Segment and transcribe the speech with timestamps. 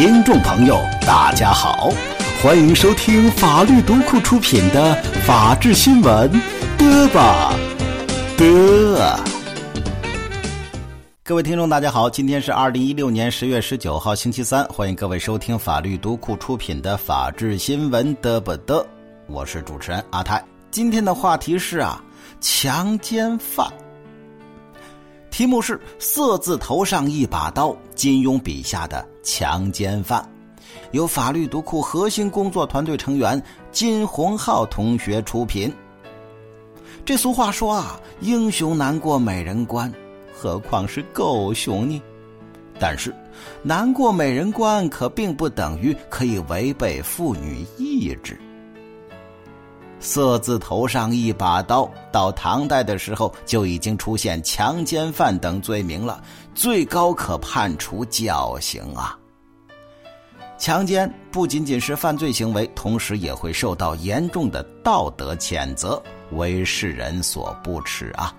[0.00, 1.90] 听众朋友，大家好，
[2.42, 6.26] 欢迎收听法律读库出品的《法治新闻》，
[6.78, 7.54] 的吧
[8.38, 9.20] 的。
[11.22, 18.82] 各位听众，大家好，今天是二零一六年十月十九号，星期三，欢迎各位收听法律读库出品的《法治新闻》，的吧的。
[19.26, 22.02] 我是主持人阿泰，今天的话题是啊，
[22.40, 23.70] 强奸犯。
[25.40, 30.22] 题目是“色字头上一把刀”，金庸笔下的强奸犯，
[30.90, 35.74] 由法律读库核心工作团队成员金洪浩同学出品。
[37.06, 39.90] 这俗话说啊，英雄难过美人关，
[40.30, 42.02] 何况是狗熊呢？
[42.78, 43.10] 但是，
[43.62, 48.38] 难过美人关可并不等于可以违背妇女意志。
[50.00, 56.20] 色字头上一把刀，到唐代的时候就已经出现强奸犯等罪名了，
[56.54, 59.16] 最高可判处绞刑啊！
[60.58, 66.02] 强奸不仅仅是犯罪行为，同时也会受到严重的道德谴责，
[66.32, 68.34] 为世人所不齿啊！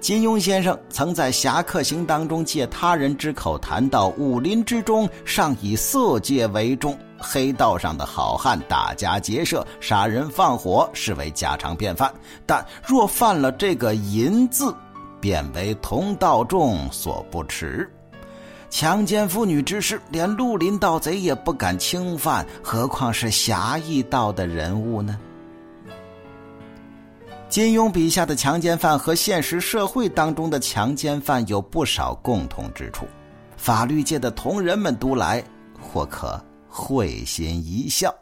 [0.00, 6.98] 金庸先生曾在《侠客行》当中借他人之口谈到，武林之中尚以色戒为重。
[7.18, 12.10] 黑道上的好汉打家劫舍、杀人放火视为家常便饭，
[12.46, 14.74] 但若犯了这个“淫”字，
[15.20, 17.86] 便为同道众所不齿。
[18.70, 25.18] 强奸妇女之事，连绿林盗贼也不敢侵犯，何况是侠义道的人物呢？
[27.50, 33.04] 金庸笔下的强奸犯和现实社会当中的强奸犯有不少共同之处，
[33.56, 35.42] 法律界的同仁们读来
[35.78, 36.40] 或可。
[36.72, 38.14] 会心一笑。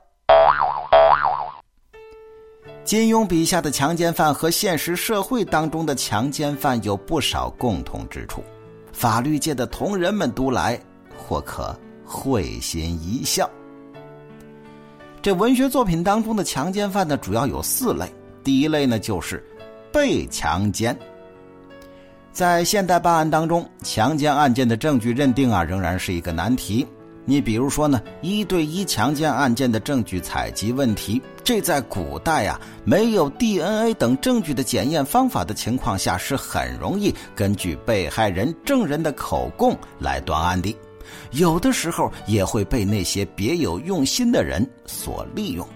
[2.82, 8.42] 金庸笔下的强奸犯和现实社会当中的强奸犯有不少共同之处，
[8.90, 10.80] 法律界的同仁们读来
[11.14, 13.50] 或可会心一笑。
[15.20, 18.10] 这文学作品当中的强奸犯呢，主要有四类。
[18.42, 19.44] 第一类呢，就是
[19.92, 20.96] 被强奸。
[22.32, 26.86] 在现代办案当中，强奸案件的证据认定啊，仍然是一个难题。
[27.24, 40.74] 你比如说呢，一对一强奸案件的证据采集问题，这在古代啊，没有 DNA 等证据的检验方法的情况下，是很容易根据被害人证人的口供来断案的。
[41.32, 45.66] 有的时候也会被那些别有用心的人所利用。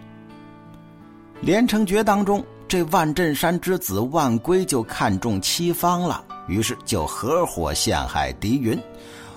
[1.43, 8.81] 连城诀当中，这万镇山之子万归就看中戚芳了，于是就合伙陷害狄云。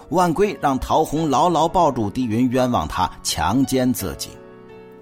[0.10, 4.30] 万归让陶虹牢牢抱住狄云，冤枉他强奸自己。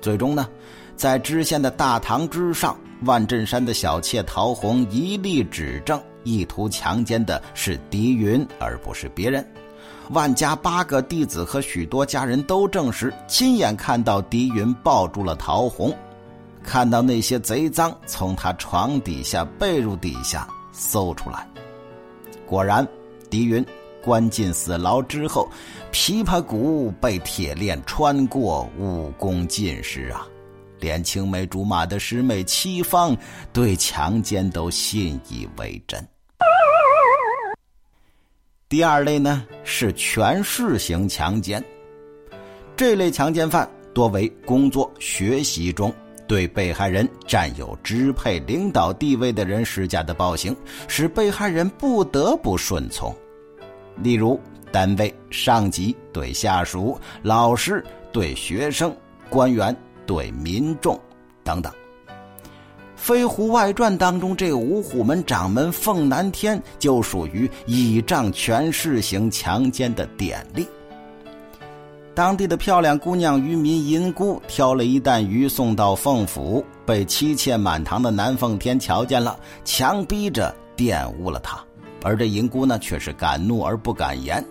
[0.01, 0.47] 最终呢，
[0.95, 9.45] 在知县的大堂之上，万镇山的小妾陶虹一力指证，意图强奸的是狄云，而不是别人。
[10.11, 15.93] 万家八个弟子和许多家人都证实，亲眼看到狄云抱住了陶虹，
[16.63, 21.47] 看到那些贼赃从他床底下、被褥底下搜出来。
[22.45, 22.87] 果然，
[23.29, 23.65] 狄云。
[24.03, 25.49] 关进死牢之后，
[25.93, 30.27] 琵琶骨被铁链穿过，武功尽失啊！
[30.77, 33.15] 连青梅竹马的师妹戚芳
[33.53, 36.05] 对强奸都信以为真。
[38.67, 41.63] 第二类呢是权势型强奸，
[42.75, 45.93] 这类强奸犯多为工作学习中
[46.27, 50.55] 对被害人占有支配领导地位的人施加的暴行，
[50.87, 53.15] 使被害人不得不顺从。
[53.97, 54.39] 例如，
[54.71, 58.95] 单位上级对下属、老师对学生、
[59.29, 59.75] 官员
[60.05, 60.99] 对民众
[61.43, 61.71] 等等。
[62.95, 70.65] 《飞狐外传》当中，这五虎门掌门凤南天就属于倚仗权势型强奸的典例。
[72.15, 81.57] 当地的漂亮姑娘渔民银姑挑了一担鱼送到凤府，被妻妾满堂的南凤天瞧见了，强逼着玷污了她。
[82.03, 84.45] 而这银姑呢，却是敢怒而不敢言。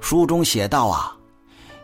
[0.00, 1.14] 书中写道：“啊，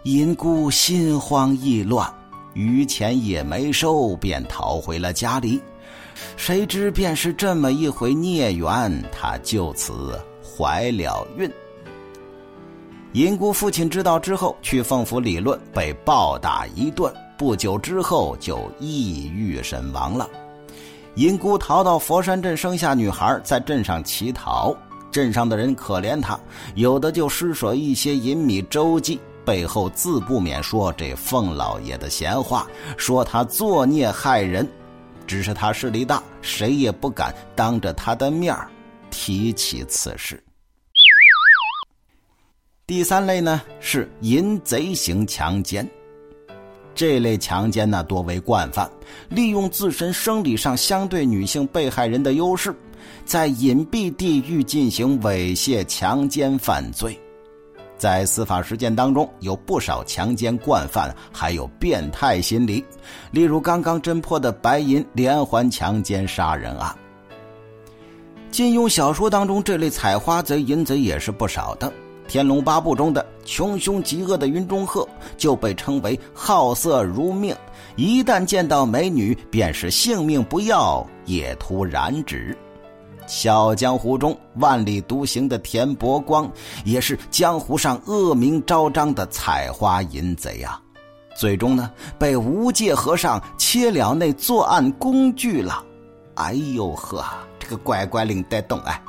[0.05, 2.11] 银姑心慌意乱，
[2.55, 5.61] 余钱也没收，便逃回了家里。
[6.37, 11.50] 谁知便是这么一回孽缘，她就此怀了孕。
[13.12, 17.12] 银姑父亲知道之后，去凤府理论，被暴打一顿。
[17.37, 20.29] 不久之后，就抑郁身亡了。
[21.17, 24.77] 银姑逃到佛山镇，生下女孩，在镇上乞讨。”
[25.11, 26.39] 镇上的人可怜他，
[26.77, 32.65] 有的就施舍一些银米周济，背后自不免说这凤老爷的闲话，
[32.97, 34.69] 说他作孽害人。
[35.27, 38.56] 只是他势力大，谁也不敢当着他的面
[39.11, 40.41] 提起此事。
[42.91, 45.89] 第三类呢是淫贼型强奸。
[46.93, 48.91] 这类强奸呢多为惯犯，
[49.29, 52.75] 利用自身生理上相对女性被害人的优势，
[53.25, 57.17] 在隐蔽地域进行猥亵强奸犯罪。
[57.97, 62.85] 在司法实践当中，有不少强奸惯犯还有变态心理，
[63.31, 66.93] 例如刚刚侦破的白银连环强奸杀人案。
[68.51, 71.89] 金庸小说当中，这类采花贼、淫贼也是不少的。
[72.31, 75.06] 《天龙八部》中的穷凶极恶的云中鹤
[75.37, 77.53] 就被称为好色如命，
[77.97, 82.56] 一旦见到美女，便是性命不要也图染指。
[83.27, 86.49] 小江湖中万里独行的田伯光，
[86.85, 90.81] 也是江湖上恶名昭彰的采花淫贼啊！
[91.37, 95.85] 最终呢，被无界和尚切了那作案工具了。
[96.37, 97.25] 哎呦呵，
[97.59, 99.03] 这个乖乖领带动哎，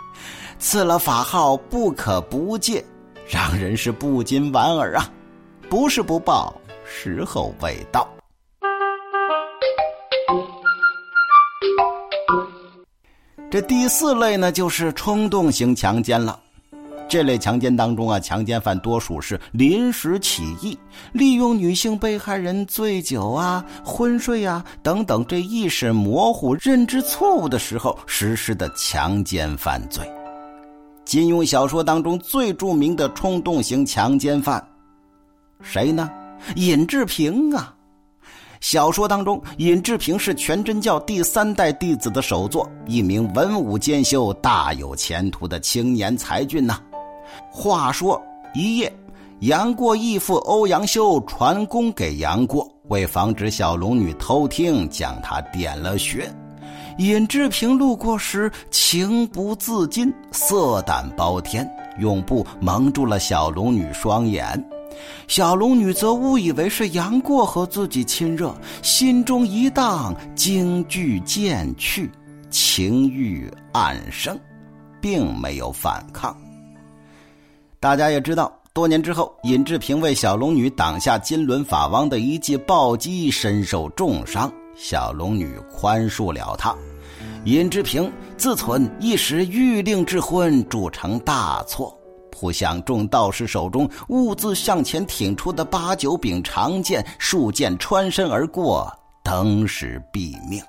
[0.58, 2.84] 赐了法号不可不戒，
[3.32, 5.10] 让人是不禁莞尔啊！
[5.70, 8.06] 不是不报，时候未到。
[13.50, 16.38] 这第四类呢，就是冲动型强奸了。
[17.08, 20.78] 这类强奸当中啊，强奸犯多数是临时起意，
[21.14, 30.06] 利用女性被害人醉酒啊、昏睡啊等等这意识模糊、认知错误的时候实施的强奸犯罪。
[31.04, 34.66] 金庸小说当中最著名的冲动型强奸犯，
[35.62, 36.10] 谁呢？
[36.56, 37.76] 尹志平啊。
[38.62, 46.80] 小说当中，尹志平是全真教第三代弟子的首座，一名文武兼修、大有前途的青年才俊呐。
[47.50, 48.22] 话说
[48.54, 48.94] 一夜，
[49.40, 56.32] 杨过义父欧阳修传功给杨过，为防止小龙女偷听，将他点了穴。
[56.98, 64.64] 尹志平路过时，情不自禁，色胆包天，用布蒙住了小龙女双眼。
[65.28, 68.54] 小龙女则误以为是杨过和自己亲热，
[68.84, 72.12] 心中一荡，惊惧渐去，
[72.50, 74.38] 情欲暗生，
[75.00, 76.36] 并没有反抗。
[77.80, 84.52] 大家也知道，多年之后，尹志平为小龙女挡下金轮法王的一记暴击，身受重伤，
[84.82, 86.76] 小龙女宽恕了他。
[87.46, 91.96] 尹志平自忖一时欲令之婚，铸成大错。
[92.32, 98.92] 扑向众道士手中兀自向前挺出的八九柄长剑，数剑穿身而过，
[99.24, 100.60] 登时毙命。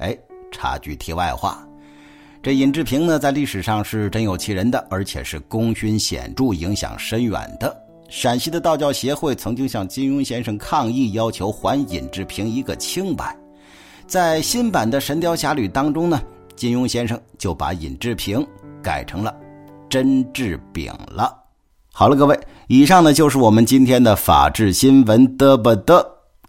[0.00, 0.14] 哎，
[0.52, 1.66] 插句题外话，
[2.42, 7.85] 这尹志平呢，在历史上是真有其人的，而且是功勋显著、影响深远的。
[8.08, 13.36] 陕西的道教协会曾经向金庸先生抗议，要求还尹志平一个清白。
[14.06, 16.20] 在新版的《神雕侠侣》当中呢，
[16.54, 18.46] 金庸先生就把尹志平
[18.82, 19.34] 改成了。
[19.88, 21.32] 甄志丙了。
[21.92, 22.38] 好了，各位，
[22.68, 26.04] 以上呢就是我们今天的法治新闻嘚不嘚，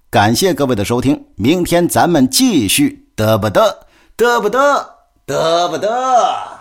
[0.09, 3.73] 感谢各位的收听，明天咱们继续嘚不嘚
[4.17, 4.85] 嘚不嘚
[5.25, 6.56] 嘚不嘚。